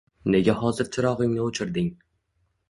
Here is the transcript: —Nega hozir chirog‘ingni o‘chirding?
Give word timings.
—Nega 0.35 0.55
hozir 0.61 0.89
chirog‘ingni 0.95 1.45
o‘chirding? 1.45 1.93